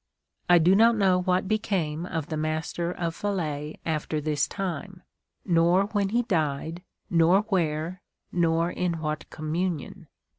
[0.49, 5.03] "I do not know what became of the Master of Falais after this time,
[5.45, 6.81] nor when he died,
[7.11, 8.01] nor where,
[8.31, 10.07] nor in what communion.